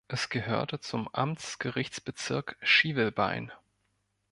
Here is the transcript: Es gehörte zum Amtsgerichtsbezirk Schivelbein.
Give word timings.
Es 0.07 0.29
gehörte 0.29 0.79
zum 0.79 1.07
Amtsgerichtsbezirk 1.09 2.57
Schivelbein. 2.63 3.51